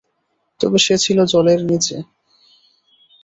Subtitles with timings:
[0.59, 1.97] তবে সে ছিল জলের নিচে।